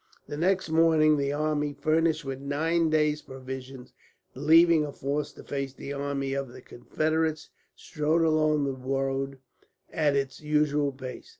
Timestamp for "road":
8.73-9.37